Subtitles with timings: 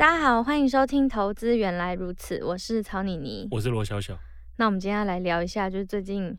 [0.00, 4.18] 大家好，欢迎收听《投资原来如此》，我是曹妮妮，我是罗小小。
[4.56, 6.34] 那我们今天要来聊一下，就是最近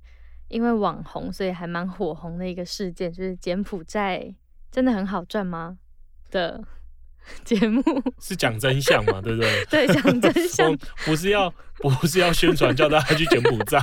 [0.47, 4.33] 因为网红，所以还蛮火红的一个事件，就是柬埔寨
[4.71, 5.77] 真的很好赚吗？
[6.31, 6.59] 的
[7.45, 7.83] 节目
[8.19, 9.21] 是讲真相嘛？
[9.21, 9.65] 对不对？
[9.69, 13.79] 对，讲真相， 不是要不是要宣传叫大家去柬埔寨。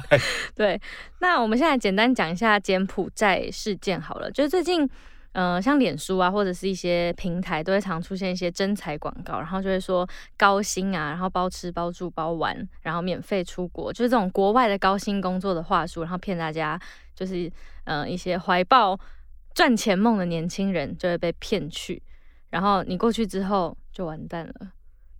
[0.56, 0.80] 对，
[1.20, 4.91] 那我们现在简单讲一下柬埔寨事件好了，就是最近。
[5.32, 16.80] 呃，像脸书啊，或者是一些平台，都会常出现一些真才广告，然后就会说高薪啊，然后包吃包住包玩，然后免费出国，就是这种国外的高薪工作的话术，然后骗大家，
[17.14, 17.50] 就是
[17.84, 18.98] 呃一些怀抱
[19.55, 22.02] 赚钱梦的年轻人就会被骗去，
[22.50, 24.72] 然后你过去之后就完蛋了，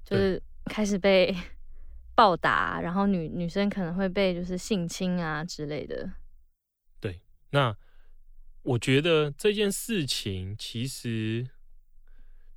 [0.05, 1.37] 就是开始被
[2.17, 6.11] 暴打，然后女女生可能会被就是性侵啊之类的。
[6.99, 7.77] 对，那。
[8.63, 11.47] 我觉得这件事情其实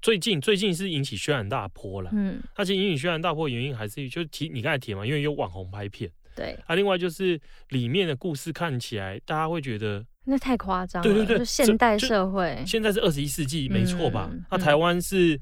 [0.02, 2.10] 最近最近是引起轩然大波了。
[2.14, 6.12] 嗯，它其实引起轩然大波的原因还是就是提你刚才提嘛，因为有网红拍片。
[6.36, 6.58] 对。
[6.66, 11.08] 啊，另外就是里面的故事看起来，大家会觉得那太夸张了。
[11.08, 14.30] 对对对，就现代社会，现在是二十一世纪，没错吧？
[14.32, 15.40] 那、嗯啊、台湾是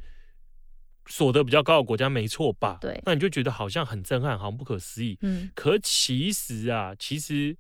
[1.08, 2.78] 所得比较高的国家，没错吧？
[2.82, 3.02] 对。
[3.06, 5.18] 那你就觉得好像很震撼，好像不可思议。
[5.22, 5.50] 嗯。
[5.56, 7.58] 可其实啊，其实。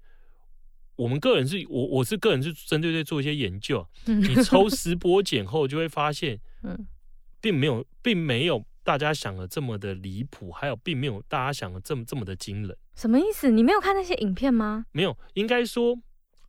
[0.99, 6.37] 我们个人是我我是个人是针对在做一些研究，你抽丝剥茧后就会发现，
[7.39, 12.77] 并没有并没有大家想的这么的离谱，还有并没有大家想的这么这么的惊人。
[12.95, 13.49] 什么意思？
[13.49, 14.87] 你没有看那些影片吗？
[14.91, 15.97] 没有，应该说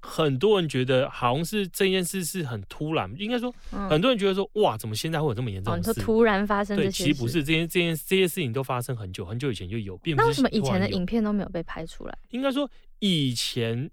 [0.00, 5.91] 很多人觉得好像是这件事是很突然，应该说很多人觉得说哇，怎么现在会有这么严重的事？
[5.91, 6.77] 哦，突然发生？
[6.77, 10.25] 对，其实不是，这件这件这些事情都发生很久很久以前就有，并不是。
[10.25, 12.19] 那为什么以前的影片都没有被拍出来？
[12.31, 12.69] 应该说
[12.99, 13.89] 以前。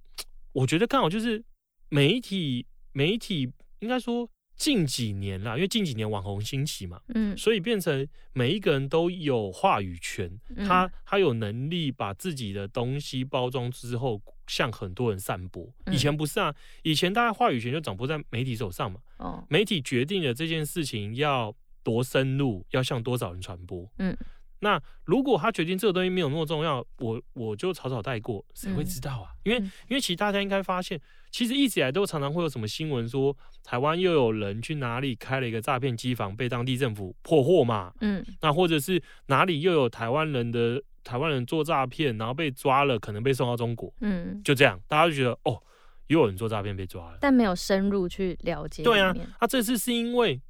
[0.57, 1.44] 我觉得刚好就是
[1.90, 15.72] 媒体，媒体应该说近几年啦，因为近几年网红兴起嘛，嗯，所以变成每一个人都有话语权，他他有能力把自己的东西包装之后向很多人散播。
[15.91, 24.17] 以前不是啊，以前大家话语权就掌握在媒体手上嘛，哦，媒体决定了这件事情要多深入，要向多少人传播，嗯。
[24.59, 29.29] 那如果他决定这个东西没有那么重要，我我就草草带过，谁会知道啊？
[29.34, 29.57] 嗯、因为
[29.88, 31.00] 因为其实大家应该发现，
[31.31, 37.94] 其实一直以来都常常会有什么新闻说，台湾又有人去哪里开了一个诈骗机房，被当地政府破获嘛。
[38.01, 43.94] 嗯，那或者是哪里又有台湾人的台湾人做诈骗，然后被抓了，可能被送到中国。
[44.01, 45.62] 嗯，就这样，大家就觉得哦，
[46.07, 48.84] 又有人做诈骗被抓了，但没有深入去了解。
[48.84, 50.41] 对啊，他、啊、这次是因为。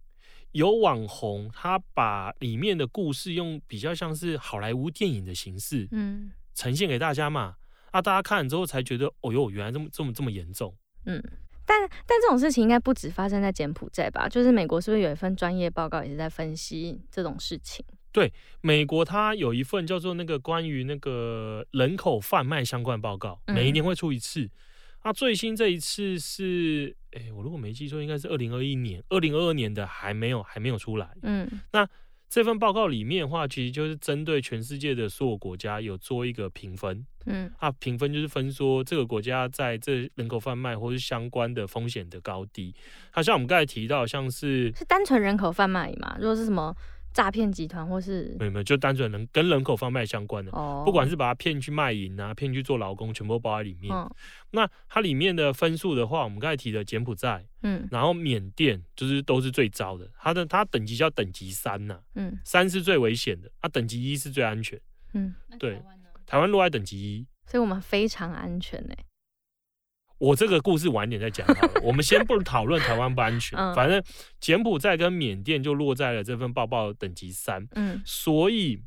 [0.58, 7.58] 有网红，他把里面的故事用比较像是好莱坞电影的形式，嗯，呈现给大家嘛，
[7.92, 10.76] 啊，大家看了之后才觉得，哦哟，原来这么这么这么严重，
[11.06, 11.24] 嗯，
[11.64, 14.28] 但但这种事情应该不止发生在柬埔寨吧？
[14.28, 17.86] 就是美国是不是有一份专业报告也是在分析这种事情？
[18.12, 24.42] 对，美国它有一份叫做那个关于那个人口贩卖相关报告，每一年会出一次。
[24.42, 24.50] 嗯
[25.04, 31.10] 那最新这一次是，哎、欸，我如果没记错，应该是二零二一年、二零二二年的还没有还没有出来。
[31.24, 31.88] 嗯，那
[32.30, 37.06] 这份报告里面的话，其实就是针对全世界的所有国家有做一个评分。
[37.26, 42.76] 嗯，啊，评分就是分说这个国家在这人口贩卖或是相关的风险的高低。
[43.12, 46.18] 好像我们刚才提到，像是是单纯人口贩卖嘛？
[46.20, 46.76] 如果是什么？
[47.18, 53.92] 诈骗集团或是没有没有，就单纯能跟人口贩卖相关的，哦、不管是把他骗去卖淫啊，骗去做劳工，全部包在里面。
[53.92, 54.08] 嗯、
[54.52, 64.80] 那它里面的分数的话，我们刚才提的柬埔寨，嗯，然后缅甸就是都是最糟的，它的它等级叫等级三呐、啊，嗯，三是最危险的，它、啊、等级一是最安全，
[65.16, 65.82] 嗯，对，
[66.28, 69.06] 台湾落在等级一，所以我们非常安全呢、欸。
[70.20, 74.04] 我这个故事晚点再讲好了，我们先不讨论台湾不安全，嗯、反正
[74.40, 78.82] 柬埔寨跟缅甸就落在了这份报告等级三，嗯，所以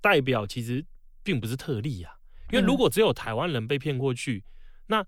[0.00, 0.84] 代表其实
[1.22, 2.14] 并不是特例啊，
[2.50, 4.52] 因为如果只有台湾人被骗过去，嗯、
[4.86, 5.06] 那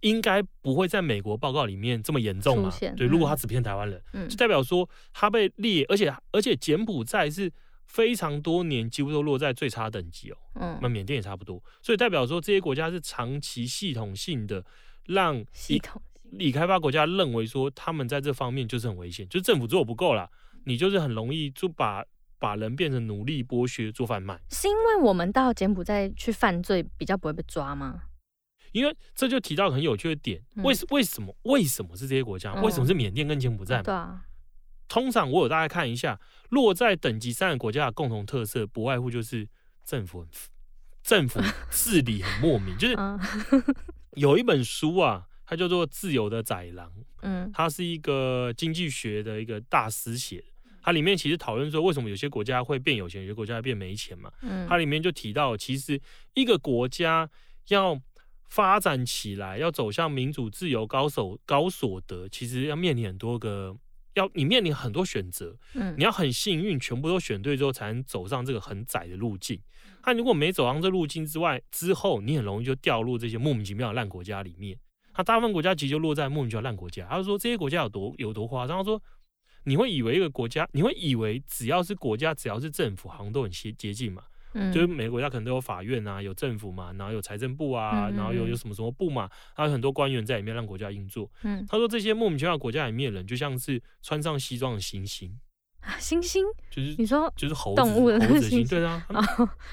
[0.00, 7.52] 应该不会在美国报告里面这么严重啊，现对，如果他只骗台湾人，嗯，就代表说他被列，而且而且柬埔寨是。
[7.86, 14.64] 非常多年几乎都落在最差等级哦，嗯，那缅甸也差不多，所以代表说这些国家是长期系统性的
[15.06, 16.00] 让系统
[16.38, 20.30] 已开发国家认为说他们在这方面就是很危险，就是政府做不够了，
[20.64, 22.04] 你就是很容易就把
[22.38, 24.38] 把人变成奴隶剥削做贩卖。
[24.50, 28.02] 是因为我们到柬埔寨去犯罪比较不会被抓吗？
[28.72, 32.52] 因为这就提到很有趣的点，为为什么为什么是这些国家？
[32.60, 33.80] 为什么是缅甸跟柬埔寨？
[33.80, 34.25] 对啊。
[34.88, 39.48] 通常我有大概看一下，落在等级三的国家的共同特色，不外乎就是
[39.84, 40.28] 政府很
[41.02, 41.40] 政府
[41.70, 42.76] 治理很莫名。
[42.78, 42.96] 就是
[44.12, 46.88] 有一本书啊，它叫做《自由的宰狼》，
[47.22, 50.44] 嗯，它是一个经济学的一个大师写的。
[50.82, 54.32] 它里面其实讨论说，为什么有些国家会变有钱，有些国家会变没钱嘛。
[54.42, 56.00] 嗯，它里面就提到，其实
[56.34, 57.28] 一个国家
[57.68, 58.00] 要
[58.48, 63.76] 发展起来，要走向民主、自由、高手、高所得，其实要面临很多个。
[64.16, 69.60] 要你面临很多选择，嗯，你要很幸运，全部都选对之后，才能走上这个很窄的路径。
[70.02, 74.78] 他如果没走上这路径之外，之后你很容易就掉入这些莫名其妙的烂国家里面。
[75.12, 77.06] 他大部分国家其实就落在莫名其妙烂国家。
[77.08, 79.00] 他就说这些国家有多有多夸张，他说
[79.64, 84.22] 你会以为一个国家，你会以为只要是国家，只要是政府，好像都很接接近嘛。
[84.54, 91.30] 嗯，就是每个国家可能都有法院啊，有政府嘛，然后有财政部啊，然后有有什么什么部嘛，还有很多官员在里面让国家运作。
[91.42, 95.30] 嗯，他说这些莫名其妙国家里面的人，就像是穿上西装的猩猩
[95.80, 99.06] 啊，猩猩就是你说就是猴子动物的猴子猩，对啊，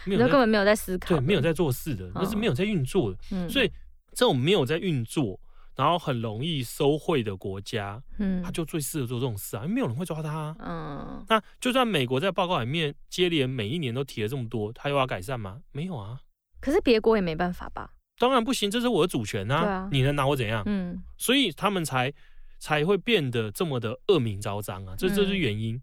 [0.05, 3.17] 没有根本没有在思考，对，没有在做事的，那是没有在运作的。
[3.31, 3.71] 嗯，所以
[4.13, 5.39] 这种没有在运作。
[5.75, 10.55] 然后很容易收贿的国家，嗯，他就最适合做这种事啊，因为没有人会抓他啊。
[10.59, 15.61] 嗯，那就算美国在报告里面接连每一年都提了这么多，他又要改善吗？
[15.71, 16.19] 没有啊。
[16.59, 17.91] 可是别国也没办法吧？
[18.19, 19.61] 当然不行，这是我的主权啊。
[19.61, 20.61] 对啊，你能拿我怎样？
[20.67, 22.13] 嗯，所以他们才
[22.59, 25.75] 才会变得这么的恶名昭彰啊，这这是原因。
[25.75, 25.81] 嗯，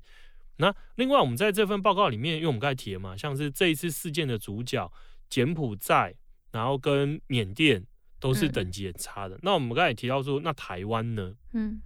[0.58, 4.90] 那另外，我们在这份报告里面，因为我们刚才提了嘛，像是这一次事件的主角
[5.28, 6.14] 柬埔寨，
[6.52, 7.84] 然后跟缅甸。
[8.20, 9.34] 都是等级很差的。
[9.36, 11.34] 嗯、那我们刚才也提到说，那台湾呢？
[11.54, 11.80] 嗯，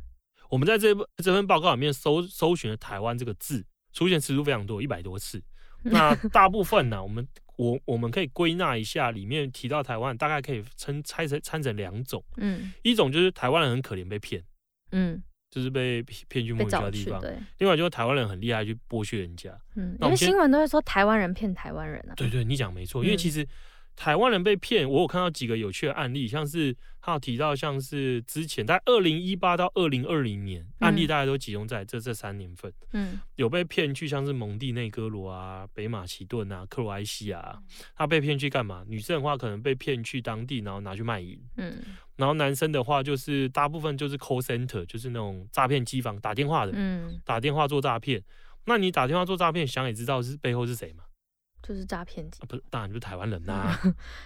[0.51, 0.93] 我们在这
[1.23, 5.43] 这份报告里面搜搜寻了“台湾”这个字，出现次数非常多，一百多次。
[5.85, 7.27] 那大部分呢，我们
[7.57, 12.23] 我我们可以归纳一下，里面提到台湾，大概可以称拆成拆成两种。
[12.39, 14.43] 嗯，一种就是台湾人很可怜被骗，
[14.93, 17.21] 嗯，就是被骗去莫名其妙的地方。
[17.21, 19.57] 对，另外就是台湾人很厉害去剥削人家。
[19.77, 22.15] 嗯，因为新闻都会说台湾人骗台湾人啊。
[22.17, 23.47] 对，对对，你讲没错，因为其实。
[23.97, 37.63] 台湾人被骗，我有看到几个有趣的案例，像是他有提到，像是之前在二零一八到二零二零年，嗯、案例大家都集中在这这三年份，嗯，有被骗去像是蒙地内哥罗啊、北马其顿啊、克罗埃西亚，
[37.95, 38.85] 他被骗去干嘛？
[38.89, 41.77] 女生的话可能被骗去当地，然后拿去卖淫，嗯，
[42.17, 48.21] 然后男生的话就是大部分就是 call center，就是那种诈骗机房打电话的，嗯，打电话做诈骗，
[48.65, 51.05] 那你打电话做诈骗，想也知道是背后是谁嘛？
[51.67, 53.81] 就是诈骗集团，不是，当然就是台湾人呐、啊。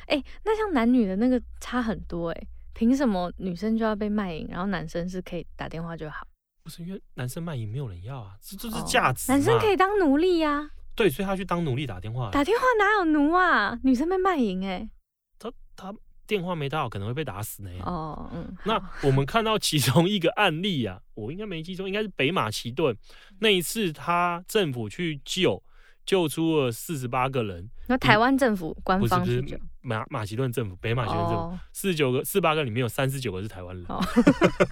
[0.09, 6.27] 哎、欸，那像男女的那个差很多哎、欸，凭什么女生就要被卖淫，然后男生是可以打电话就好？
[6.65, 9.35] 不是因为男生卖淫没有人要啊，这这是价值、哦。
[9.35, 10.71] 男生可以当奴隶呀、啊。
[10.97, 12.29] 对，所以他去当奴隶打电话。
[12.33, 13.79] 打电话哪有奴啊？
[13.85, 14.91] 女生被卖淫哎、欸。
[15.39, 15.95] 他他
[16.27, 17.71] 电话没打好，可能会被打死呢。
[17.85, 18.55] 哦，嗯。
[18.65, 22.95] 那我们看到其中一个案例啊，我应该没记错，应该是北马其顿
[23.39, 25.63] 那一次，他政府去救。
[26.09, 27.69] 救出了四十八个人。
[27.87, 33.85] 那台湾政府官方是不是马马其顿政府，北马其顿政府，四十九个、四十八个里面有三十九个是台湾人。
[33.91, 34.01] 哦、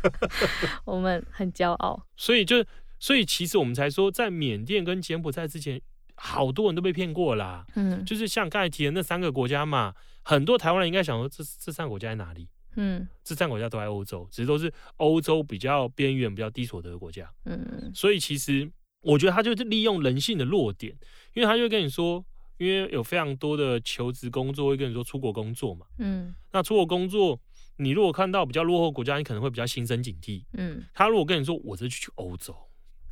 [0.86, 2.02] 我们很骄傲。
[2.16, 2.64] 所以就，
[2.98, 5.78] 所以其实我们才说，在缅甸跟柬埔寨之前，
[6.14, 7.66] 好多人都被骗过啦。
[7.74, 12.48] 嗯，就是像刚才提的那三个国家嘛，很多台湾人应该想说这，这这三个国家在哪里？
[12.76, 17.30] 嗯，这三个国家都在欧洲，只是都是欧洲比较边缘、比较低所得的国家。
[17.44, 18.70] 嗯，所以其实。
[19.02, 20.92] 我觉得他就是利用人性的弱点，
[21.34, 22.24] 因为他就会跟你说，
[22.58, 27.38] 因为有非常多的求职工作会跟你说出国工作嘛，嗯，那出国工作，
[27.76, 32.52] 你如果看到比较落后国家，你可能会比较心生警惕，嗯，他如果跟你说我这去欧洲，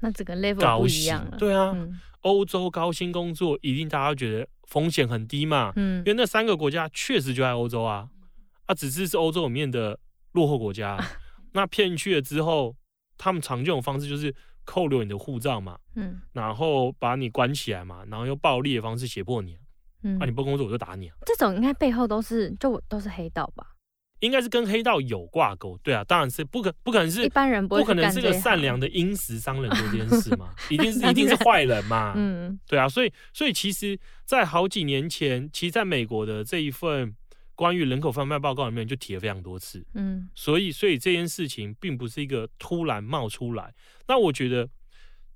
[0.01, 1.77] 那这个 level 不一样了，对啊，
[2.23, 8.09] 欧、嗯、洲高薪工作一定大家觉得风险很低嘛，嗯，因为那三个国家确实就在欧洲啊，
[8.67, 10.01] 啊，只是是欧洲里面的
[10.33, 10.99] 落后国家，
[11.53, 12.75] 那骗去了之后，
[13.17, 14.35] 他们常用的方式就是。
[14.65, 19.57] 扣留你的护照嘛，嗯，然后把你关起来嘛，然后用暴力的方式胁迫你，
[20.03, 21.15] 嗯，啊，你不工作我就打你啊。
[21.27, 23.67] 这种应该背后都是就都是黑道吧？
[24.21, 37.15] 应该是跟黑道有挂钩，对啊，当然是不可不可能是一般人不可能是个善良的殷实商人做这件事嘛， 一定是一定是坏人嘛，嗯，对啊，所以所以其实，在好几年前，其实在美国的这一份。
[37.55, 43.73] 关于人口贩卖报告里面就提了非常多次，嗯，所以所以这件事情并不是一个突然冒出来。
[44.09, 44.69] 那我觉得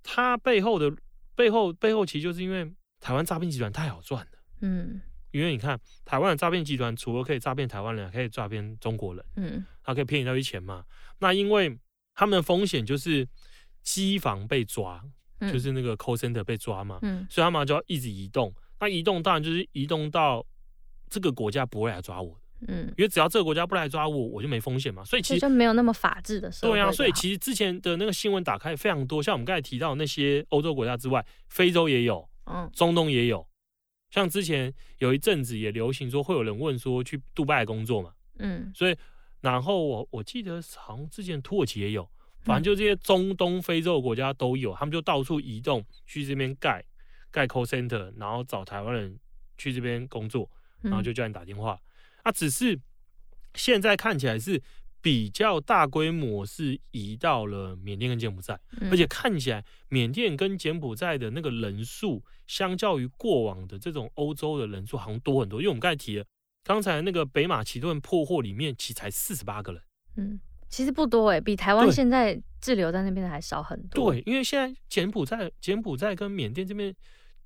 [0.03, 0.93] 它背后的
[1.35, 2.71] 背后背后其实就是因为
[3.01, 4.33] 台湾诈骗集团太好赚了，
[4.63, 10.85] 嗯，因为你看台湾的诈骗集团除了可以诈骗台湾人，还可以诈骗中国人，嗯，他可以骗你到些钱嘛。
[11.21, 11.79] 那因为
[12.15, 13.27] 他们的风险就是
[13.83, 15.01] 机房被抓，
[15.41, 18.53] 就是那个 call center 被抓嘛，嗯，所以他们就要一直移动。
[18.81, 20.45] 那移动当然就是移动到
[21.11, 25.05] 这个国家不会来抓我，嗯，因为只要这个国家不来抓我，我就没风险嘛。
[25.05, 26.73] 所以其实就没有那么法治的时候。
[26.73, 33.47] 对啊，所以其实之前的那个新闻打开非常多，像我们刚才提到那些欧洲国家之外，非洲也有，嗯，中东也有。
[34.11, 38.97] 像之前有一阵子也流行说会有人问说去杜拜工作嘛，嗯，所以
[39.43, 42.09] 然后我我记得好像之前土耳其也有，
[42.41, 46.83] 反正就这些中东非洲国家都有，他们就到处移动去这边盖
[47.31, 49.19] 盖 call center，然后找台湾人
[49.59, 50.51] 去这边工作，
[50.83, 51.81] 然后就叫你打电话。
[52.23, 52.79] 啊，只是
[53.55, 54.63] 现在看起来是。
[55.01, 58.59] 比较大规模是移到了缅甸跟柬埔寨，
[58.91, 65.61] 而且看起来缅甸跟柬埔寨的那个人数，相较于过往的这种欧洲的人数，好像多很多。
[65.61, 66.25] 因为我们刚才提了，
[66.65, 69.83] 刚才那个北马其顿破获里面，其实才四十八个人，
[70.17, 74.11] 嗯，其实不多哎，比台湾现在滞留在那边的还少很多。
[74.13, 76.93] 对，因为现在柬埔寨、柬埔寨跟缅甸这边，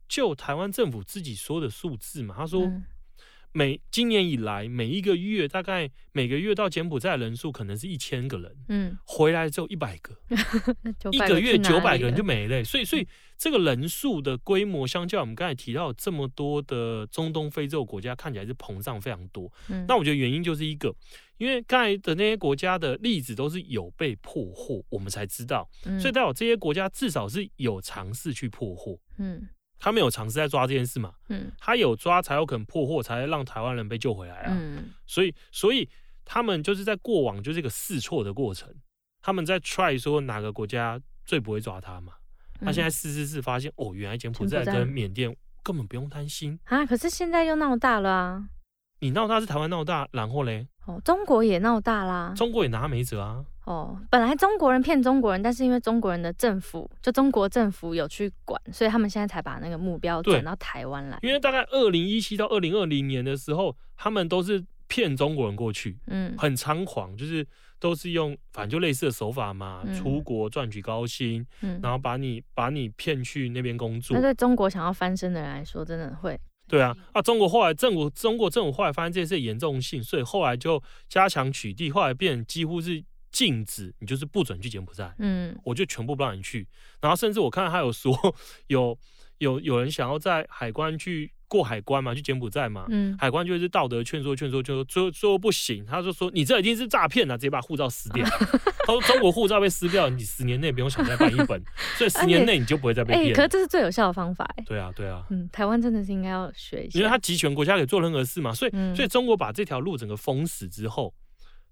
[0.09, 2.67] 就台湾政府自己说的数字嘛，他说。
[3.55, 10.17] 嗯每今年以来，每一个月大概每个月到柬埔寨的人数可能是一千个人，嗯，回来只有一百个，
[11.13, 12.65] 一个月九百个人就没了。
[12.65, 13.07] 所以，所以
[13.37, 19.53] 这个人数的规模，相较我们刚才提到这么多的中东、非洲国家，看起来是膨胀非常多。
[19.69, 20.95] 嗯，那我觉得原因就是一个，
[21.37, 25.69] 因为刚才的那些国家的例子都是有被破获，我们才知道，
[26.01, 29.47] 所以代表这些国家至少是有尝试去破获，嗯。
[29.85, 31.13] 他没有尝试在抓这件事嘛？
[31.29, 34.57] 嗯，他有抓才有可能破获，才让台湾人被救回来啊。
[34.57, 35.89] 嗯，所以所以
[36.25, 38.73] 他们就是在过往就是一个试错的过程，
[39.21, 42.13] 他们在 try 说哪个国家最不会抓他嘛？
[42.61, 46.87] 他现在试试试发现哦，原来柬埔寨跟缅甸根本不用担心啊。
[46.87, 48.49] 可是现在又闹大了啊！
[49.01, 50.69] 你闹大是台湾闹大，然后嘞？
[50.87, 53.45] 哦，中国也闹大啦，中国也拿没辙啊。
[53.65, 61.19] 哦，本来中国人骗中国人，但是因为中国人的政府，就中国政府有去管，所以他们现在才把那个目标转到台湾来。
[61.23, 67.47] 因为大概二零一七到二零二零年的时候，他们都是骗中国人过去，嗯，很猖狂，就是
[67.79, 74.17] 都是用反正就类似的手法嘛，嗯、出国赚取高薪，嗯，然后把你把你骗去那边工作。
[74.17, 76.39] 那对中国想要翻身的人来说，真的会。
[76.69, 83.03] 对啊，啊，中国后来政府，中国政府后来发现这件事严重性，所以后来就加强取缔，后来变成几乎是
[83.33, 86.69] 禁止，你就是不准去柬埔寨，嗯，我就全部不让你去，
[87.01, 88.15] 然后甚至我看到他有说
[88.69, 88.97] 有
[89.39, 91.33] 有有人想要在海关去。
[91.53, 98.25] 过海关嘛，去柬埔寨嘛，嗯，海关就是道德劝说，劝说，劝说，最后最后不行，他就说你这一定是诈骗了，直接把护照撕掉。
[98.87, 101.63] 他说中国护照被撕掉，你十年内不用想再办一本，
[101.99, 103.25] 所以十年内你就不会再被骗。
[103.25, 104.65] 哎、欸，可是这是最有效的方法，哎。
[104.67, 111.13] 对啊，对啊，嗯，台湾真的是应该要学一下，因为他集权国家可以做任何事嘛，所以、嗯、所以中国把这条路整个封死之后，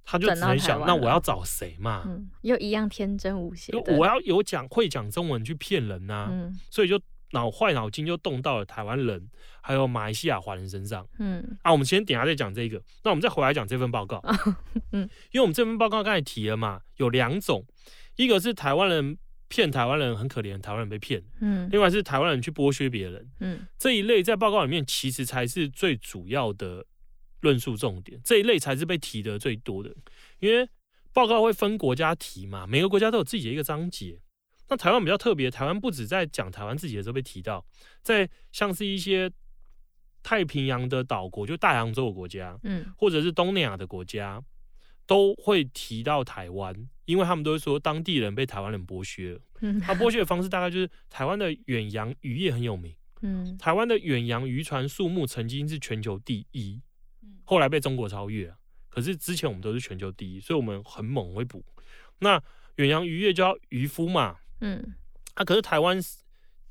[0.04, 2.04] 他就只能想，那我要找谁嘛？
[2.06, 7.00] 嗯，又一样天真无邪，我要有讲会讲中文去骗人呐、啊，嗯，所以就。
[7.32, 9.30] 脑坏脑筋就动到了台湾人，
[9.60, 11.06] 还有马来西亚华人身上。
[11.20, 12.82] 嗯，啊，我们先等下再讲这个。
[13.04, 14.20] 那我们再回来讲这份报告。
[14.90, 17.64] 嗯，因为我们这份报告刚才提了嘛，有两种，
[18.16, 19.16] 一个是台湾人
[19.46, 21.22] 骗台湾人很可怜，台湾人被骗。
[21.40, 23.30] 嗯，另外是台湾人去剥削别人。
[23.38, 26.84] 嗯，这一类在报告里面其实才是最主要的
[27.40, 29.94] 论述重点，这一类才是被提的最多的。
[30.38, 30.68] 因为
[31.12, 34.20] 报告会分国家提嘛，每个国家都有自己的一个章节。
[34.68, 37.66] 那台湾比较特别，台湾不止在讲台湾自己的时候被提到，
[38.02, 39.28] 在像是一些
[40.22, 44.40] 太平洋的岛国，就大洋洲的国家，嗯，或者是东南亚的国家，
[45.06, 49.40] 都会提到台湾，因为他们都会说当地人被台湾人剥削了。
[49.60, 56.80] 嗯，他剥削的方式大概就是台湾的远洋渔业很有名，嗯，台湾的远洋渔船数目曾经是全球第一，
[57.50, 58.54] 后来被中国超越，
[58.88, 61.64] 可是之前我们都是全球第一，所以我们很猛会捕。
[62.20, 62.40] 那
[62.76, 64.36] 远洋渔业叫渔夫嘛。
[64.60, 64.94] 嗯，
[65.34, 66.00] 啊，可是台湾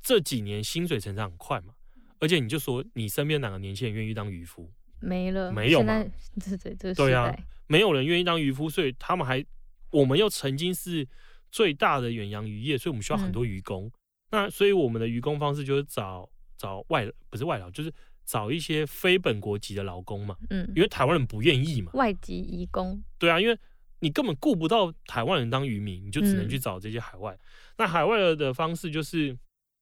[0.00, 1.74] 这几年薪水成长很快嘛，
[2.18, 4.72] 而且你就说你身边哪个年轻人愿意当渔夫？
[5.00, 6.02] 没了，没有嘛？
[6.42, 7.30] 对对对，对啊，
[7.66, 9.44] 没有人愿意当渔夫，所以他们还，
[9.90, 11.06] 我们又曾经是
[11.50, 13.84] 最大的远洋渔业，所以我们需要很多渔工。
[13.84, 13.92] 嗯、
[14.30, 17.92] 那所以我们的渔工方式就是找找外，不是外劳，就是
[18.24, 20.36] 找一些非本国籍的劳工嘛。
[20.50, 21.92] 嗯，因为台湾人不愿意嘛。
[21.94, 23.02] 外籍移工。
[23.18, 23.58] 对啊，因为
[24.00, 27.32] 你根本顾不到台湾人当渔民，你就只能去找这些海外。
[27.34, 27.40] 嗯
[27.80, 29.34] 那海外的方式就是，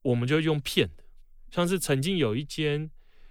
[0.03, 1.03] 我们就用骗的，
[1.51, 2.89] 像是曾经有一间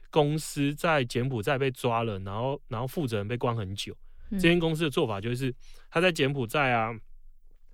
[0.09, 3.95] 公司在柬埔寨被抓了，然后然后负责人被关很久。
[4.31, 5.55] 这间公司的做法就是，
[5.89, 6.93] 他在柬埔寨啊，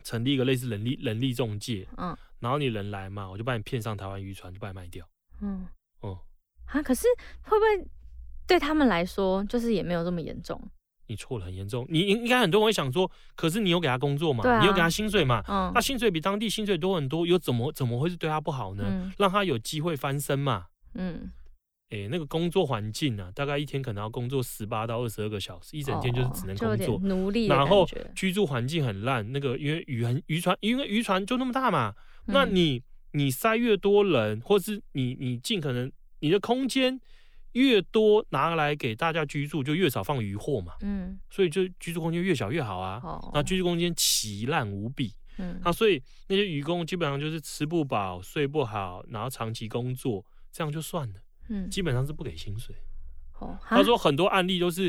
[0.03, 5.03] 成立一个类似人力人力中介，嗯，然后你人来嘛，我就把你骗上台湾渔船，就把你卖掉。
[5.41, 5.67] 嗯哦，
[6.73, 7.07] 啊，可是
[7.43, 7.87] 会不会
[8.47, 10.59] 对他们来说，就是也没有这么严重？
[11.07, 11.85] 你错了很严重。
[11.89, 14.43] 你应该很多人会想说，可是你有给他工作嘛？
[14.49, 15.43] 啊、你有给他薪水嘛？
[15.47, 18.85] 嗯，那薪水比当地薪水多很多，又怎么怎么会是对他不好呢？
[18.87, 20.67] 嗯、让他有机会翻身嘛？
[20.95, 21.29] 嗯，
[21.89, 27.47] 哎、欸，那个工作环境啊，大概一天可能要工作十八到二十二个小时，一整天就是只能工作，奴隶。
[27.47, 31.93] 然后居住环境很烂，那个因为渔很渔船，因为渔船就那么大嘛，
[32.27, 35.91] 嗯、那你你塞越多人，或是你你尽可能
[36.23, 36.99] 你的空间。
[37.53, 40.73] 越多拿来给大家居住，就越少放渔获嘛。
[40.81, 42.99] 嗯，所以就居住空间越小越好啊。
[43.03, 45.13] 哦，那居住空间奇烂无比。
[45.37, 51.19] 嗯，那所以那些渔工基本上就是吃不饱、睡不好，然后长期工作，这样就算了。
[51.49, 52.75] 嗯，基本上是不给薪水。
[53.37, 54.85] 哦，他说很多案例都是，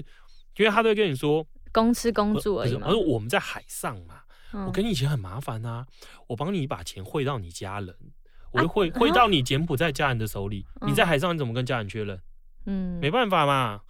[0.57, 2.75] 因为他都会跟你说公吃公住而已。
[2.79, 4.23] 他说我们在海上嘛，
[4.67, 5.87] 我跟你以前很麻烦啊，
[6.29, 7.95] 我帮你把钱汇到你家人，
[8.55, 10.65] 我会汇汇到你柬埔寨家人的手里。
[10.87, 12.19] 你在海上你怎么跟家人确认？
[12.67, 13.81] 嗯，没办法嘛，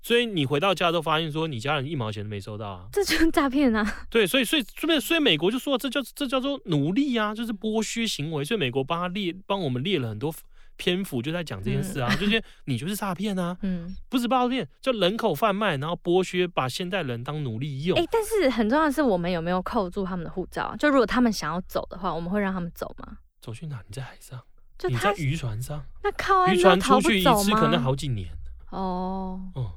[0.00, 4.06] 所以你回到家都发现说你家人一毛钱都没收到啊，这就是诈骗啊。
[4.08, 8.44] 对，所以所以所以所以美国就说这叫这叫做奴隶啊，就是剥削行为。
[8.44, 10.34] 所以美国帮他列帮我们列了很多
[10.76, 17.98] 篇幅，就在讲这件事啊，嗯、 就是你就是诈骗啊，嗯，不是诈骗，就人口贩卖，然后剥削，把现代人当奴隶用。
[17.98, 20.74] 哎、欸，但是很重要的是，我们有没有扣住他们的护照？
[20.78, 23.18] 就如果他们想要走的话，我们会让他们走吗？
[23.40, 23.82] 走去哪？
[23.86, 24.40] 你在海上。
[24.88, 28.30] 你在渔船上，那靠渔船出去一次可能好几年
[28.70, 29.38] 哦。
[29.54, 29.70] 嗯，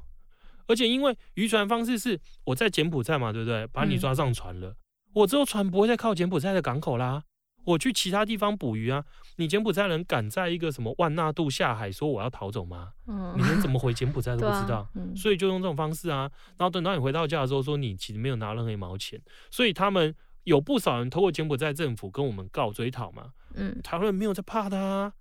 [0.66, 3.66] 而且因为渔船方式是我在柬埔寨嘛，对不对？
[3.66, 4.76] 把你抓上船了，嗯、
[5.12, 7.22] 我之后船不会再靠柬埔寨的港口啦，
[7.64, 9.04] 我去其他地方捕鱼啊。
[9.36, 12.92] 你柬埔寨人敢在一个什么万纳度下海说我要逃走吗？
[13.06, 16.20] 嗯，你连怎么回柬埔寨都不知道， 啊嗯、所以就用这种方式啊。
[16.56, 23.32] 然后等到你回到家的时候，说你其实没有拿任何一毛钱，所以他们有不少人透过柬埔寨政府跟我们告追讨嘛。
[23.54, 25.12] 嗯，台湾人没有在怕的啊？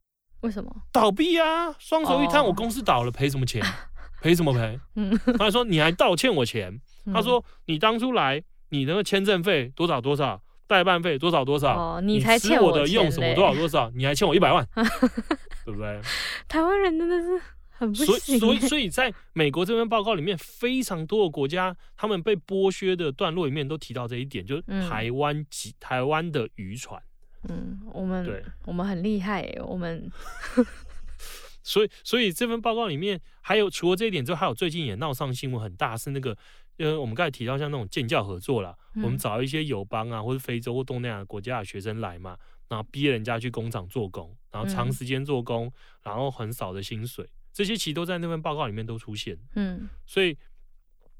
[0.41, 0.69] 为什么？
[0.91, 1.73] 倒闭啊！
[1.79, 3.63] 双手一摊，我公司倒了，赔什么钱？
[4.21, 4.79] 赔什么赔？
[4.95, 6.79] 嗯，他还说你还倒欠我钱。
[7.13, 14.65] 他说你当初来，你那个签证费多少多少，代办费多少多少，哦，你才欠我的用什么多少多少，你还欠我一百万，
[15.65, 15.99] 对不对？
[16.47, 18.05] 台湾人真的是很不行。
[18.05, 27.01] 所以，所以，所以在美国这篇报告里面，非常多的国家，他们被剥削的段落里面都提到这一点，就是台湾及台湾的渔船。
[27.49, 30.09] 嗯，我们对，我们很厉害，我们，
[31.61, 36.37] 所以所以这份报告里面还有除了这一点之外，还有最近也闹上新闻很大，是那个，
[36.77, 42.37] 呃，我们刚才提到像那种建教合作啦，嗯、我们找一些友邦啊，或者非洲或东南亚国家的学生来嘛，
[42.69, 49.37] 然后逼人家去工厂做工，然后长时间做工，嗯、然后很少的薪水，这些其实都在那份报告里面都出现。
[49.55, 50.37] 嗯，所以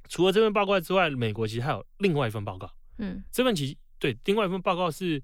[0.08, 2.70] 除了这份报告之外，美国其实还有另外一份报告。
[2.98, 5.22] 嗯，这份其实对，另外一份报告是。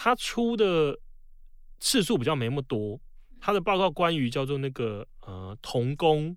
[0.00, 0.96] 他出的
[1.80, 3.00] 次数比较没那么多，
[3.40, 6.36] 他的报告关于叫做那个呃童工，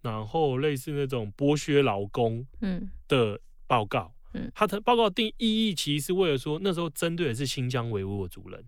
[0.00, 8.58] 然后类似那种剥削劳工嗯的报告，嗯，他的报告定意义其实是为了说那时候针对的是新疆维吾尔族人，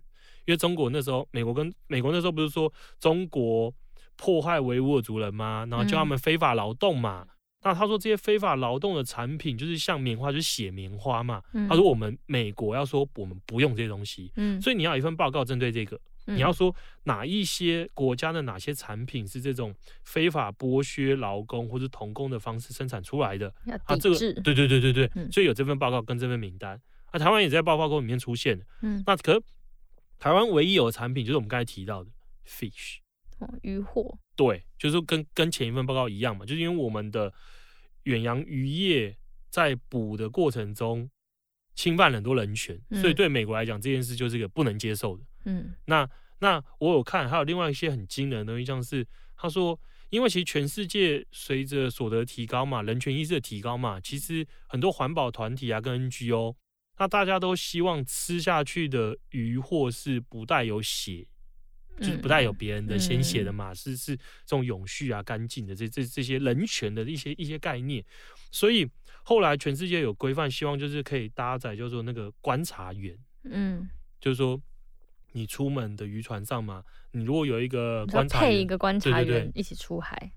[0.45, 2.71] 因为中国那时候美国跟美国那时候不是说
[3.01, 3.73] 中国
[4.17, 5.67] 破坏维吾尔族人吗？
[5.71, 7.27] 然后叫他们非法劳动嘛。
[7.67, 11.43] 那他说这些非法劳动的产品就是像棉花，就是写棉花嘛。
[11.53, 19.75] 嗯、他说我们美国要说我们不用这些东西，嗯，所以你要一份报告针对这个，嗯、你要说哪一些国家的哪些产品是这种
[20.05, 23.53] 非法剥削劳工或者童工的方式生产出来的，
[23.85, 29.43] 啊，这个对对对对对，嗯、所以有这份报告跟这份名单，啊，台湾也在报告里面出现，嗯，那可
[30.21, 32.11] 台湾唯一有的产品就是我们刚才提到的
[32.47, 32.99] fish，
[33.41, 37.35] 哦，渔获，对，就是跟跟前一份报告一样嘛，就是因为我们的。
[38.07, 39.17] 远洋渔业
[39.49, 41.09] 在捕的过程中
[41.75, 45.25] 侵犯了很多人权，嗯、所以对美国来讲这件事就是一个不能接受的。
[45.45, 49.79] 嗯，那那我有看，还有另外一些很惊人的东西，像是他说，
[50.11, 56.55] 因为其实全世界随着所得提高嘛，人权意识的提高嘛，其实很多环保团体啊跟 NGO，
[56.99, 61.27] 那大家都希望吃下去的鱼或是不带有血。
[61.99, 68.05] 就是不带有别人的鲜血的嘛，嗯、是是这种永续啊、干净的这这这些人权的一些一些概念，
[68.51, 68.89] 所以
[69.23, 73.89] 后来全世界有规范，希望就是可以搭载，就是说那个观察员，嗯，
[74.21, 74.61] 就是说
[75.33, 76.83] 你出门的渔船上嘛，
[77.13, 80.33] 你如果有一个观察员，配一个观察员一起出海。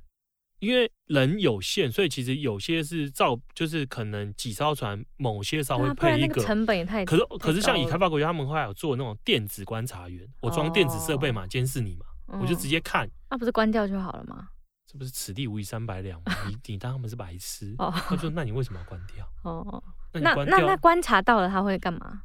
[0.59, 7.03] 因为人有限，所以其实有些是造，就是可能几艘船，某些稍微配一个，成本也太。
[7.05, 12.05] 可是可是像已开发国家，他们会有做那种电子观察员，我装电子设备嘛，监视你嘛，
[12.41, 13.09] 我就直接看。
[13.29, 14.49] 那不是关掉就好了吗？
[14.85, 16.33] 这不是此地无银三百两吗？
[16.47, 17.75] 你你当他们是白痴？
[17.77, 19.25] 他说那你为什么要关掉？
[19.43, 22.23] 哦，那那那观察到了他会干嘛？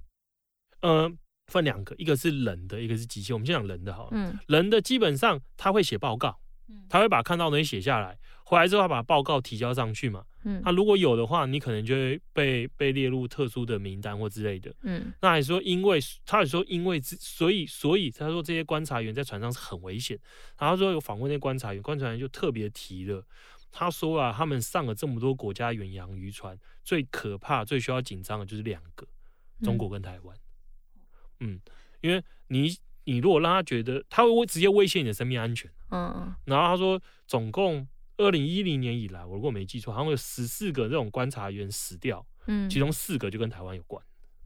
[0.81, 1.13] 呃，
[1.49, 3.33] 分两个，一个是人的，一个是机器。
[3.35, 4.11] 我们先讲人的好了。
[4.13, 6.41] 嗯，人的基本上他会写报告，
[6.89, 8.19] 他会把看到的东西写下来。
[8.55, 10.25] 回来之后要把报告提交上去嘛。
[10.45, 14.73] 嗯，那如果有的话，你可能就会被被列入特殊的名单或之类的。
[14.83, 20.17] 嗯，那还说因为他还说因为所以所以他说这些观察员在船上是很危险。
[20.57, 23.27] 然后说有访问那些观察员，观察员就特别提了，
[23.73, 29.05] 他说啊，他们上了这么多国家远洋渔船，最可怕、最需要紧张的就是两个，
[29.63, 30.37] 中国跟台湾。
[31.41, 31.59] 嗯，
[32.03, 35.69] 因为你你如果让他觉得他会直接威胁你的生命安全。
[35.91, 37.89] 嗯，然后他说总共。
[38.17, 44.03] 二零一零年以来，我如果没记错，好像有十四个这种观察员死掉，嗯，其中四个就跟台湾有关。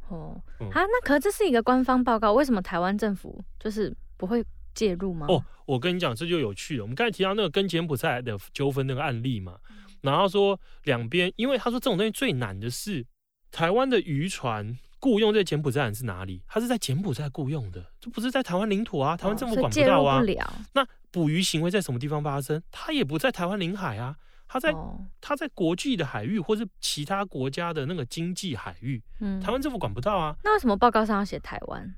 [0.08, 4.42] 哦，嗯、啊，那可是这是一个官方报告，为什么台湾政府就是不会
[4.74, 5.26] 介入吗？
[5.28, 6.82] 哦，我跟你讲，这就有趣了。
[6.82, 9.58] 我们刚才提到那个跟柬埔寨的纠纷那个案例嘛，
[10.00, 13.04] 然后说两边，因为他说这种东西最难的是
[13.50, 16.40] 台湾的渔船雇佣这柬埔寨人是哪里？
[16.48, 20.52] 他是在柬埔寨雇佣的，这不是在台湾领土啊，台湾政府管不到啊，哦、不了。
[20.72, 22.62] 那捕鱼行为在什么地方发生？
[22.70, 24.16] 它也不在台湾领海啊，
[24.46, 24.74] 它在
[25.20, 30.36] 它在国际的海域或是其他国家的那个经济海域，嗯，台湾政府管不到啊。
[30.44, 31.94] 那为什么报告上要写台湾？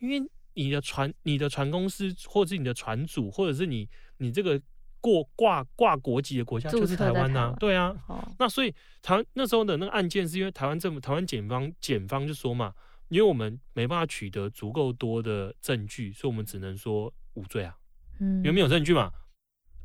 [0.00, 0.22] 因为
[0.54, 3.88] 你的船、你的船公司，或者是你的船主，或者是你
[4.18, 4.60] 你这个
[5.00, 7.54] 过挂挂国籍的国家就是台湾呐。
[7.58, 12.74] 对啊，哦、那所以台湾那时候的那个案件，是因为台湾政府、台湾检方检方就说嘛，
[13.08, 17.76] 因为我们没办法取得足够多的证据，所以我们只能说无罪啊。
[18.20, 19.10] 嗯，因为没有证据嘛？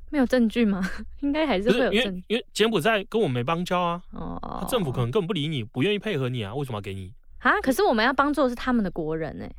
[0.10, 0.82] 没有证据吗？
[1.20, 1.98] 应该还是会有证据。
[1.98, 7.14] 因为因为柬埔寨跟我们没邦交啊，哦，政府可能根本不理你，不愿意配合你啊，为什么要给你？
[7.40, 9.56] 啊，可是我们要帮助的是他们的国人呢、欸。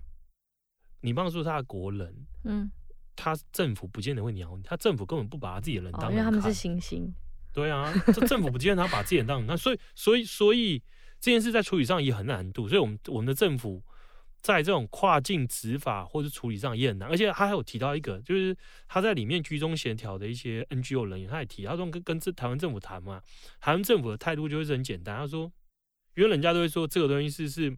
[1.03, 2.71] 你帮助他的国人，嗯，
[3.15, 7.13] 他政府不见得会鸟你，他政府根本不把他自己的人当人、哦，因为他们是星星。
[7.53, 10.83] 对啊，这政府不见得他把自己人当人看，所以 所以所以
[11.21, 13.83] 这件事在处理上也很难度，所以我们我们的政府。
[14.41, 23.21] 在这种跨境执法或者处理上也很难，而且他还有提到一个，就是他在里面居中协调的一些 NGO 人员，他也提，他说跟跟这台湾政府谈嘛，
[23.61, 25.51] 台湾政府的态度就是很简单，他说，
[26.15, 27.77] 因为人家都会说这个东西是是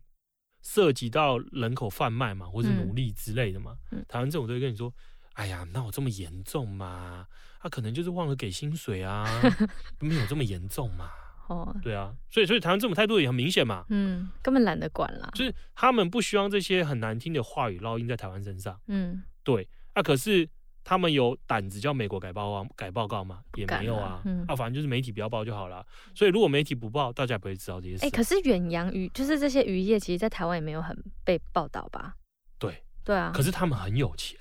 [0.62, 4.92] 涉及到人口贩卖嘛，或者奴隶之类的嘛，嗯、台湾政府都会跟你说，
[5.32, 7.26] 哎呀，那我这么严重嘛？
[7.62, 9.26] 他可能就是忘了给薪水啊，
[10.00, 11.10] 没有这么严重嘛。
[11.50, 20.48] 哦，对啊，所以所以台湾政府态度也很明显嘛，嗯，根本懒得管了，就是他们不希望这些很难听的话语烙印在台湾身上，嗯，对，那、啊、可是
[20.84, 23.40] 他们有胆子叫美国改报啊改报告吗？
[23.56, 25.84] 也没有啊，嗯，啊，反正就是媒体不要报就好了，
[26.14, 28.04] 所以如果媒体不报，大家也不会知道这些事。
[28.04, 32.14] 哎、欸，可是远洋渔就是这些渔业，其实在台湾也没有很被报道吧？
[32.60, 34.38] 对，对啊，可是他们很有钱，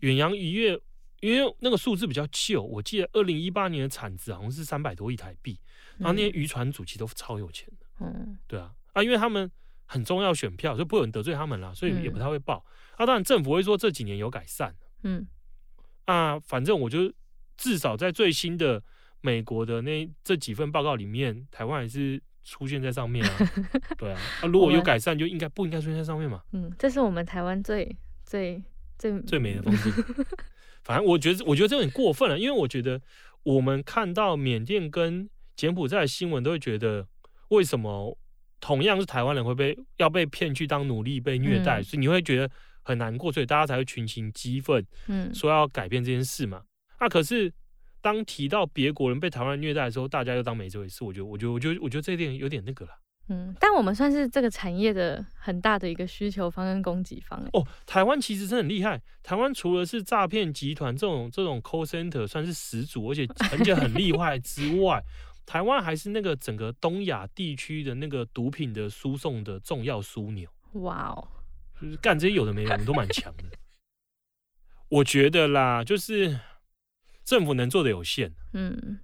[0.00, 0.78] 远洋渔业。
[1.22, 5.58] 因为那个数字比较旧，我记得二零一八年的产值好像是三百多亿台币，
[5.98, 9.50] 然后那些渔船主其实都超有钱的，嗯，对啊，啊，因为他们
[9.86, 12.64] 很重要选票，所以不会有人得罪他们啦，所以也不太会报。
[12.96, 15.26] 啊，当然政府会说这几年有改善，嗯，
[16.06, 17.12] 啊，反正我就
[17.56, 18.82] 至少在最新的
[19.20, 23.36] 美国的那这几份报告里面，台湾还是出现在上面啊，
[23.98, 26.42] 对啊，啊，如果有改善，就应该不应该出现在上面嘛？
[26.52, 28.62] 嗯，这是我们台湾最最
[28.98, 29.92] 最最美的风景。
[30.84, 33.02] 反正我觉得，我觉得这有点过分了，因为我觉得
[33.42, 37.06] 我们看到缅甸跟柬埔寨的新闻，都会觉得
[37.48, 38.16] 为什么
[38.60, 42.50] 同样是台湾人会被要被骗去当奴隶被虐待，嗯、所以你会觉得
[42.82, 46.62] 很难过，所以大家才会群情激愤，嗯，说要改变这件事嘛。
[47.00, 47.52] 那、可是
[48.00, 51.04] 当提到别国人被台湾人虐待的时候，大家又当没这回事。
[51.04, 52.92] 我觉得，我觉得，我觉得，我觉得这一点有点那个了。
[53.28, 57.66] 嗯，但我们算是这个产业的很大的一个需求方跟供给方哦。
[57.84, 65.02] 台湾其实真的很厉害，台湾除了是诈骗集团这种这种 call center 算是始祖，而且而且很厉害之外，
[65.46, 70.50] 台湾还是那个整个东亚地区的那个毒品的输送的重要枢纽。
[70.72, 71.28] 哇哦，
[71.80, 73.44] 就是干这些有的没的，我们都蛮强的。
[74.88, 76.38] 我觉得啦，就是
[77.24, 78.34] 政府能做的有限。
[78.52, 78.98] 嗯。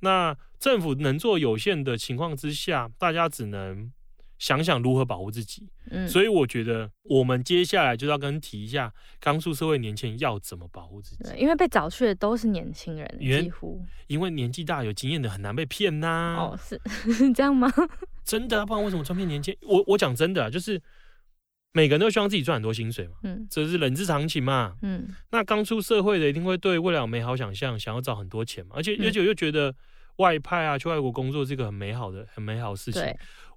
[0.00, 3.92] 那政府能做有限的情况之下，大家只能
[4.44, 5.66] 想想如何保护自己。
[5.90, 11.24] 嗯，所以我觉得我们接下来就要跟提一下，刚出社会年轻人要怎么保护自己。
[11.38, 16.36] 因为被找去的都是年轻人，几乎因为年纪大有经验的很难被骗呐、啊。
[16.36, 16.78] 哦，是
[17.10, 17.72] 是 这样吗？
[18.22, 19.56] 真的，不然为什么专骗年轻？
[19.62, 20.78] 我我讲真的，就是
[21.72, 23.14] 每个人都希望自己赚很多薪水嘛。
[23.22, 24.76] 嗯，这是人之常情嘛。
[24.82, 28.74] 嗯，那刚出社会的一定会对未来有美好想象，想要找很多钱嘛。
[28.76, 29.74] 而且而且又觉得。
[30.18, 33.02] 外派啊，去外国工作是一个很美好的、很美好的事情。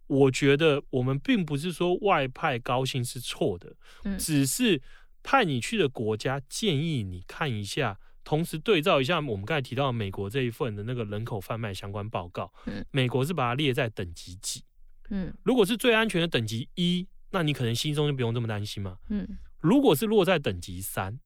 [0.07, 4.81] 对我觉得我们并不是说外派高薪是错的，嗯、只是
[5.21, 12.53] 派你去的国家建议你看一下，同时对照一下我们刚才提到美国这一份的那个人口贩卖相关报告。
[12.65, 14.63] 嗯、美国是把它列在等级几？
[15.09, 18.97] 嗯，如果是最安全的等级一，那你可能心中就不用这么担心嘛。
[19.09, 19.27] 嗯，
[19.59, 21.19] 如果是落在等级三，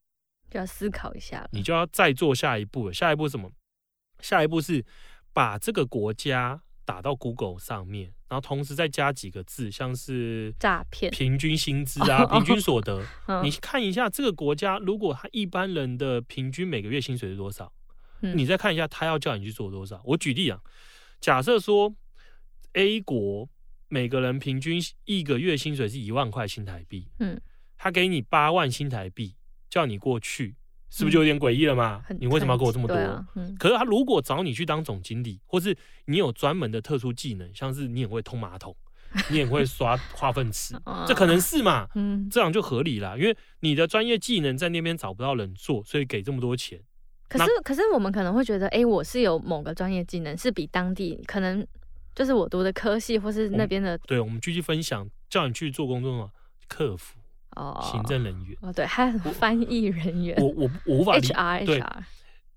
[0.49, 2.93] 就要思考一下了，你就要再做下一步了。
[2.93, 3.51] 下一步是什么？
[4.19, 4.85] 下一步是
[5.33, 13.05] 把这个国家打到 Google 上面，然后同时再加几个字，像是诈骗、平均薪资啊、平均所得，
[13.43, 17.69] 你看一下这个国家，如果他一般人的平均每个月薪水是多少，
[18.21, 20.01] 你再看一下他要叫你去做多少。
[20.05, 20.57] 我举例啊，
[21.19, 21.93] 假设说
[22.71, 23.49] A 国
[23.89, 27.37] 每个人平均一个月薪水是一万块新台币，嗯，
[27.77, 29.35] 他给你八万新台币，
[29.69, 30.55] 叫你过去。
[30.91, 32.03] 是不是就有点诡异了嘛？
[32.19, 32.93] 你为什么要给我这么多？
[32.95, 35.75] 啊嗯、可是他如果找你去当总经理，或是
[36.05, 38.75] 你有专门的特殊技能，像是你也会通马桶，
[39.31, 40.75] 你也会刷化粪池，
[41.07, 41.87] 这可能是嘛？
[41.95, 46.79] 嗯，这样就合理啦，因为你的专业技能在那边找不到人做，所以给这么多钱。
[47.29, 51.65] 可是，可是我们可能会觉得，哎、欸，我是有某个专业技能，是比当地可能
[52.13, 53.97] 就是我读的科系，或是那边的。
[53.99, 56.31] 对，我们继续分享，叫你去做工作嘛，
[56.67, 57.20] 客服。
[57.55, 62.03] 哦，行政人员哦，对，还有翻译人员，我我我无法理解，HR 对 HR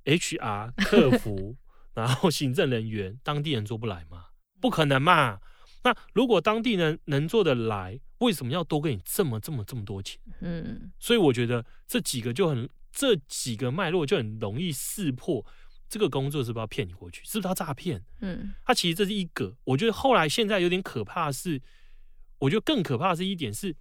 [0.05, 1.57] HR 客服，
[1.95, 4.27] 然后行政人员，当地人做不来吗？
[4.61, 5.41] 不可能嘛？
[5.83, 10.21] 那如果当地人能做得来，为什么要多给你这么这么这么多钱？
[10.41, 15.45] 嗯，所以我觉得这几个就很，这几个脉络就很容易识破
[15.89, 18.03] 这个工作是不是要骗你过去，是不是要诈骗？
[18.21, 21.61] 嗯，他其实这是一个，我觉得后来现在有点可怕的是，
[22.39, 23.75] 我觉得更可怕的是一点是。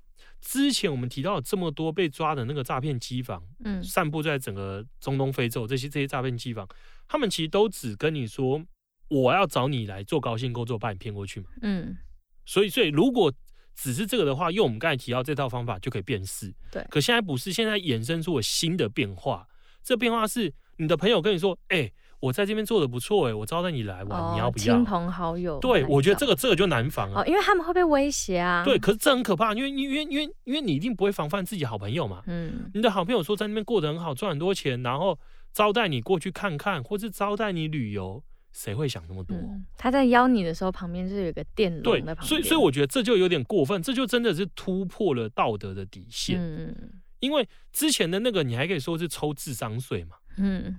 [0.45, 6.67] 之前我们提到了这么多被抓的那个诈骗机房，嗯，散布在整个中东、非洲这些这些诈骗机房，
[7.07, 8.61] 他们其实都只跟你说，
[9.07, 11.97] 我要找你来做高薪工作，把你骗过去嘛，嗯，
[12.45, 13.33] 所以所以如果
[13.73, 16.85] 只是这个的话，用我们刚才提到这套方法就可以辨识，对。
[16.89, 19.47] 可现在不是，现在衍生出了新的变化，
[19.81, 21.93] 这变化是你的朋友跟你说，哎、欸。
[22.23, 24.63] 我在这边做的不错哎，我招待你来玩，哦、你要不要？
[24.63, 28.63] 亲朋好友，对，我觉得这个这个就难防啊，哦，因为他们会被威胁啊。
[28.63, 32.23] 对，可是这很可怕，因为因为因为因为你一定不会防范自己好朋友嘛。
[32.27, 35.19] 嗯，你的好朋友说在那边过得很好，赚很多钱，然后
[35.51, 39.35] 招待你过去看看，或是招待你旅游，谁会想那么多？
[39.35, 42.27] 嗯、他在邀你的时候，旁边就是有个电笼在旁边。
[42.29, 46.39] 所以所以我觉得这就有点过分，这就真的是突破了道德的底线。
[46.39, 46.73] 嗯，
[47.19, 50.15] 因为之前的那个你还可以说是抽智商税嘛。
[50.37, 50.77] 嗯。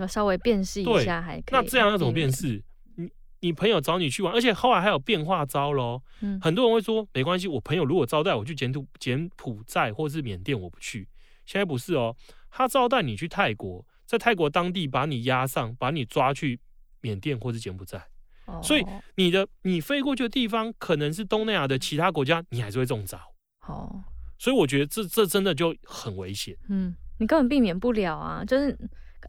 [0.00, 1.60] 那稍微辨识一下还可以。
[1.60, 2.64] 那这样要怎么辨识？
[2.96, 3.10] 你
[3.40, 6.00] 你朋友找你去玩，而且后来还有变化招喽。
[6.20, 11.06] 嗯，很多人会说没关系，我朋友如果招待我去柬埔柬埔寨或是缅甸，我不去。
[11.44, 12.16] 现在不是哦，
[12.50, 16.58] 他招待你去泰国，在泰国当地把你押上，把你抓去
[17.02, 18.02] 缅甸或是柬埔寨。
[18.46, 18.82] 哦，所以
[19.16, 23.20] 你的你飞过去的地方可能是东南亚的其他国家，你还是会中招。
[23.66, 24.02] 哦，
[24.38, 26.56] 所以我觉得这这真的就很危险。
[26.70, 28.78] 嗯，你根本避免不了啊，就是。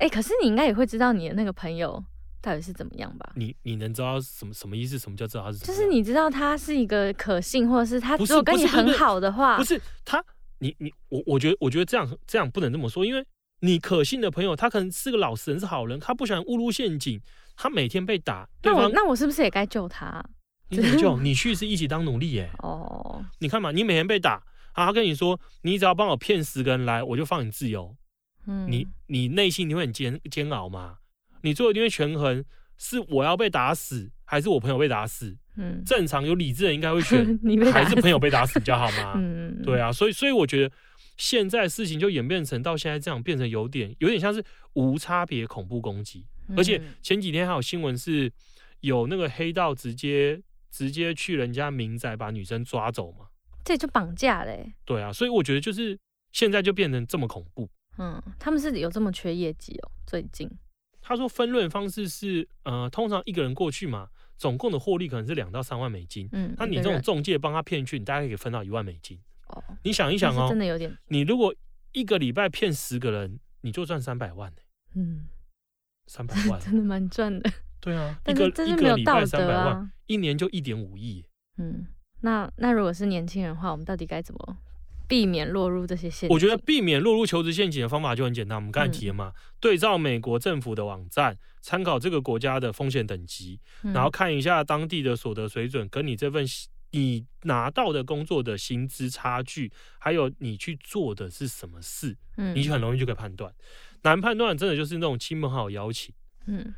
[0.02, 2.04] 哎、欸，可是你应该也会知道你的那个朋友
[2.42, 3.34] 到底是怎么样吧？
[3.36, 4.98] 你你能知道什么什么意思？
[4.98, 5.60] 什么叫知道他是？
[5.60, 10.24] 就是你知道他是一个可信，或者是他如果跟你很好的话，不是，他，
[10.58, 13.24] 你你我我觉得我觉得这样这样不能这么说，因为
[13.60, 17.22] 你可信的朋友，他可能是个老实人，是好人，他不喜欢误入陷阱，
[17.56, 20.24] 他每天被打，那我那我是不是也该救他？
[20.70, 21.16] 你怎么救？
[21.22, 22.50] 你去是一起当奴隶耶？
[22.64, 24.42] 哦，你看嘛，你每天被打，
[24.74, 27.96] 他跟你说，你只要帮我骗十个人来，我就放你自由。
[28.48, 30.98] 嗯，你你内心你会很煎煎熬吗？
[31.42, 32.44] 你最后一定会权衡，
[32.78, 35.36] 是我要被打死，还是我朋友被打死？
[35.58, 37.40] 嗯，正常有理智的人应该会选，
[37.74, 39.14] 还是朋友被打死比较好吗？
[39.20, 40.74] 嗯，对啊，所以所以我觉得
[41.18, 46.26] 现在事情就演变成到现在这样，变成有点有点像是无差别恐怖攻击，
[46.56, 48.32] 而且前几天还有新闻是
[48.80, 53.26] 有那个黑道直接直接去人家民宅把女生抓走嘛，
[53.66, 54.74] 这就绑架嘞。
[54.86, 55.98] 对啊，所以我觉得就是
[56.32, 57.70] 现在就变成这么恐怖。
[57.98, 59.92] 嗯，他们是有这么缺业绩哦？
[60.06, 60.50] 最近
[61.02, 66.30] 他说分润方式是，呃，通常一个人过去嘛，总共的获利可能是两到三万美金。
[66.32, 69.20] 嗯，那你这种中介帮他骗去，你大概可以分到一万美金。
[69.48, 70.96] 哦，你想一想哦，真的有点。
[71.08, 71.54] 你如果
[71.92, 74.62] 一个礼拜骗十个人，你就赚三百万呢。
[74.96, 75.28] 嗯，
[76.08, 77.52] 三百万 真的蛮赚的。
[77.80, 79.92] 对啊，但是这是没有道德啊。
[80.06, 81.26] 一年就一点五亿。
[81.58, 81.88] 嗯，
[82.22, 84.58] 那那如果是年轻人的话，我们到底该怎么？
[85.12, 86.34] 避免落入这些陷阱。
[86.34, 88.56] 我觉得避免落入求职陷阱的方法就很简单。
[88.56, 96.46] 我们刚才提了嘛，嗯、对照美国政府的网站，参考这个国家的风险等级，嗯、然后看一下当地的所得水准，跟你这份
[96.92, 99.70] 你拿到的工作的薪资差距，
[100.00, 103.54] 还有你去做的是什么事，嗯，你就很容易就可以判断。
[104.04, 106.16] 难判断真的就是那种亲朋好友邀请，
[106.48, 106.74] 嗯，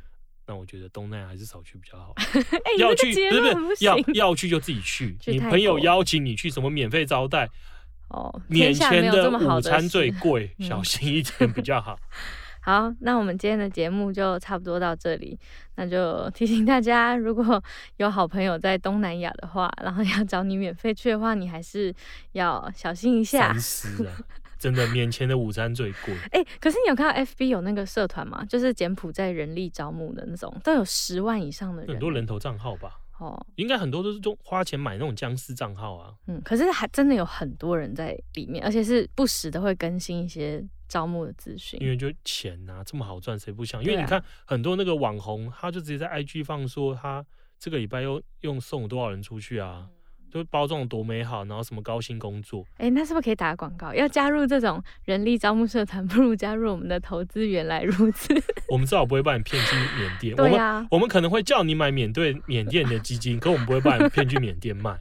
[0.46, 2.12] 那我觉得东南亚还是少去比较好。
[2.18, 7.48] 欸、要去不是不是要要去就自己去，去你朋友邀请你去什么免费招待。
[8.08, 11.98] 哦，免钱的午餐最贵，小心一点比较好。
[12.60, 15.38] 好，那我们今天的节目就差不多到这里。
[15.74, 17.62] 那就提醒大家，如果
[17.98, 21.94] 有好朋友在东南亚的话，然后要找你免费去的话，你还是
[22.32, 23.54] 要小心一下。
[24.58, 26.14] 真的免钱的午餐最贵。
[26.30, 28.42] 哎、欸，可是你有看到 FB 有那个社团吗？
[28.48, 32.92] 就是柬埔寨人力招募的那种，都有十万以上的人，很多人头账号吧？
[33.18, 36.14] 哦，应该很多都是用花钱买那种僵尸账号啊。
[36.26, 41.80] 嗯，可是还真的有很多人在里面，而且是不时的会更新一些招募的资讯。
[41.80, 43.82] 因为就钱啊，这么好赚，谁不想？
[43.82, 47.24] 因为你看很多那个网红，他就直接在 IG 放说他
[47.58, 49.88] 这个礼拜又用送多少人出去啊。
[50.34, 52.66] 就包装多美好，然后什么高薪工作？
[52.78, 53.94] 哎、欸，那是不是可以打广告？
[53.94, 58.34] 要加入这种人力招募社团，不如加入我们的投资原来如此。
[58.68, 60.34] 我们至少不会把你骗去缅甸。
[60.34, 64.98] 对呀、啊，我们我们可能会叫你买缅甸缅甸的基金，可我们不会把你骗去缅甸卖。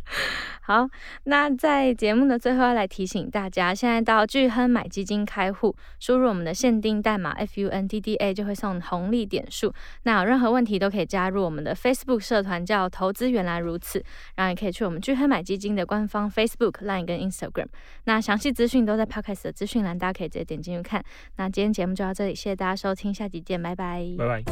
[0.65, 0.87] 好，
[1.25, 9.73] 那在节目的最后要来提醒大家，现在到巨亨买基金开户，输入我们的限定代码 FUNDDA 就会送红利点数。
[10.03, 14.01] 那有任何问题都可以加入我们的 Facebook 社团，叫投资原来如此。
[14.35, 17.67] 然后也可以去我们巨亨买基金的官方 Facebook、Line 跟 Instagram。
[18.05, 21.03] 那详细资讯都在 Podcast 的资讯栏，大家可以直接点进去看。
[21.35, 24.43] 那今天节目就到这里，谢谢大家收听，下集见，拜拜，拜拜。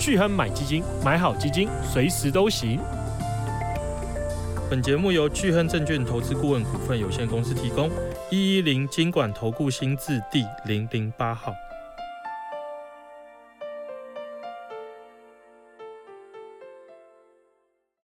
[0.00, 2.80] 巨亨买基金，买好基金，随时都行。
[4.70, 7.90] 本节目由巨亨证券投资顾问股份有限公司提供，
[8.30, 11.52] 一一零经管投顾新字第零零八号。